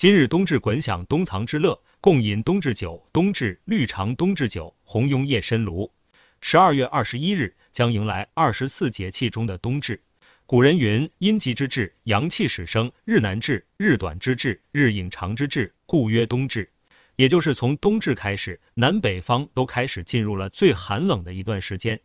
[0.00, 3.06] 今日冬至滚享冬藏之乐，共饮冬至酒。
[3.12, 5.92] 冬至绿长冬至酒，红拥夜深炉。
[6.40, 10.02] 十二月二十一日将迎来二十四节气中的冬至。
[10.46, 16.70] 古人云：阴极之至，阳气始生，日南至，日短之至，日影长之至，故曰冬至。
[17.16, 22.00] 也就是从冬至开始，南北方都开始进入了最寒冷的一段时间。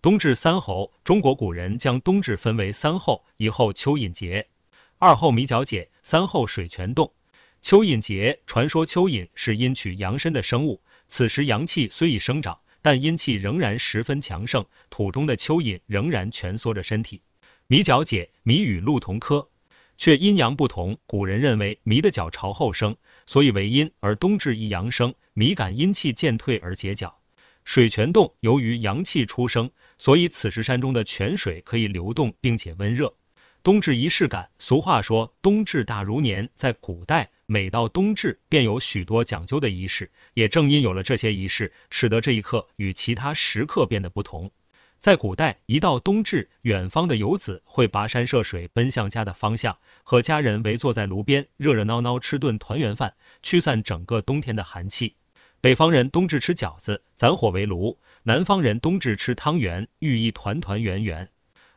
[0.00, 4.46] 冬至三候，中国古人将冬至分为三候：一候蚯蚓节，
[4.98, 7.12] 二候米角解，三候水泉冻。
[7.62, 17.20] 蚯蚓节，传说蚯蚓是阴取阳身的生物，此时阳气虽已生长，但阴气仍然十分强盛，土中的蚯蚓仍然蜷缩着身体。
[17.66, 19.48] 米角解，米与鹿同科，
[19.98, 20.98] 却阴阳不同。
[21.06, 27.18] 古人认为米的角朝后生，所以为阴，而冬至一阳生，米感阴气渐退而解角。
[27.62, 33.14] 水泉洞，由于阳气初生，所以此时山中的泉水可以流动，并且温热。
[33.62, 37.30] 冬至仪式感，俗话说冬至大如年，在古代。
[37.44, 44.50] 每到冬至，便有许多讲究的仪式，也正因有了这些仪式，使得这一刻与其他时刻变得不同。
[44.96, 55.16] 在古代，一到冬至，远方的游子会跋山涉水奔向家的方向，和家人围坐在炉边，热热闹闹吃顿团圆饭，驱散整个冬天的寒气。
[55.60, 61.28] 北方人冬至吃饺子，攒火围炉；南方人冬至吃汤圆，寓意团团圆圆。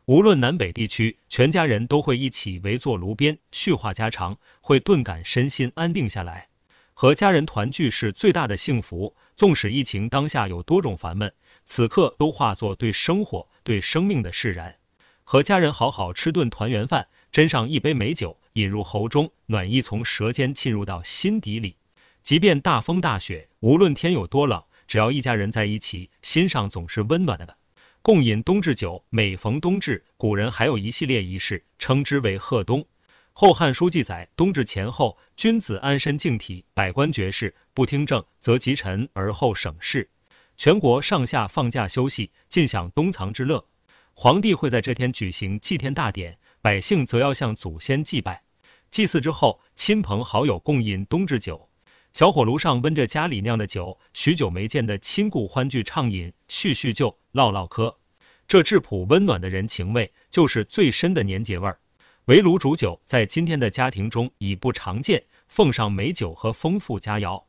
[0.06, 6.48] 无论南北地区，全家人都会一起围坐炉边叙话家常，会顿感身心安定下来。
[6.92, 11.32] 和家人团聚是最大的幸福，纵使疫情当下有多种烦闷，
[11.64, 14.76] 此刻都化作对生活、对生命的释然。
[15.22, 21.76] 和家人好好吃顿团圆饭，斟上一杯美酒，饮入喉中，暖意从舌尖沁入到心底里。
[22.22, 27.56] 即便大风大雪，无论天有多冷，只要一家人在一起，心上总是温暖的。
[28.04, 32.82] 共饮冬至酒，每逢冬至，古人还有一系列仪式，称之为贺冬。
[33.32, 40.10] 《后汉书》记载，冬至前后，君子安身静体，百官绝事，不听政，则及臣而后省事。
[40.54, 43.64] 全国上下放假休息，尽享冬藏之乐。
[44.12, 48.42] 皇帝会在这天举行祭天大典，百姓则要向祖先祭拜。
[48.90, 51.70] 祭祀之后，亲朋好友共饮冬至酒。
[52.14, 57.98] 小火炉上温着家里酿的酒，许久没见的亲故欢聚畅饮，叙叙旧，唠唠嗑。
[58.46, 61.80] 这质朴温暖的人情味，就是最深的年节味儿。
[62.26, 67.42] 围炉煮酒，在今天的家庭中已不常见，奉上美酒和丰富佳肴，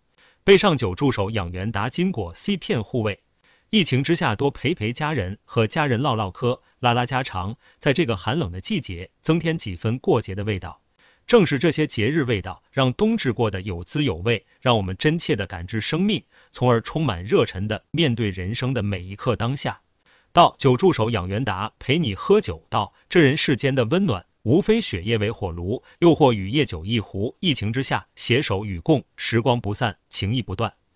[0.44, 3.22] 备上酒助手养元达金果 C 片护卫。
[3.70, 10.82] 疫情之下，多陪陪家人，和家人唠唠嗑，拉拉家常，在这个寒冷的季节，增添几分过节的味道。
[11.28, 19.82] 正是这些节日味道，让冬至过得有滋有味，让我们真切的感知生命，从而充满热忱的面对人生的每一刻当下。
[20.34, 27.36] 道酒助手养元达陪你喝酒，道这人世间的温暖，无非雪夜为火炉，又或与夜酒一壶。
[27.40, 30.74] 疫情之下，携手与共，时光不散，情谊不断。